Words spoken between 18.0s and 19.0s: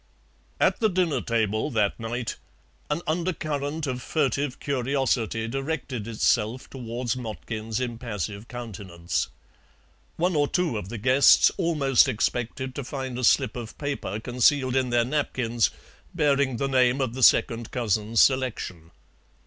selection.